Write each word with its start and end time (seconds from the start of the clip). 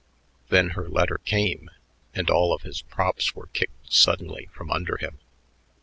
Then 0.49 0.69
her 0.71 0.89
letter 0.89 1.19
came, 1.25 1.69
and 2.15 2.27
all 2.31 2.53
of 2.55 2.63
his 2.63 2.81
props 2.81 3.35
were 3.35 3.49
kicked 3.53 3.93
suddenly 3.93 4.49
from 4.51 4.71
under 4.71 4.97
him. 4.97 5.19